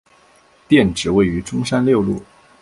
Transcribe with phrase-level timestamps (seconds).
[0.67, 2.23] 店址位于中山六路。